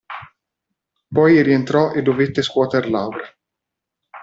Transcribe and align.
Poi 1.13 1.43
rientrò 1.43 1.91
e 1.91 2.01
dovette 2.01 2.41
scuoter 2.41 2.89
Laura. 2.89 3.21